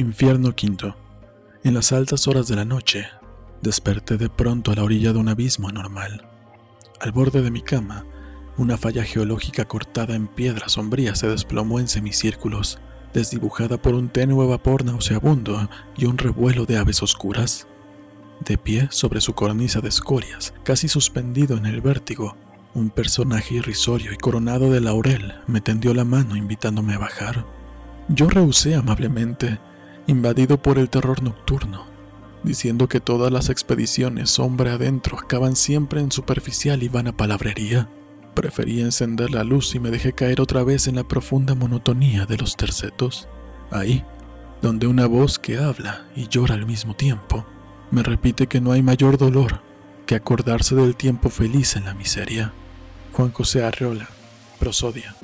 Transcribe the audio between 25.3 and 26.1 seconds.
me tendió la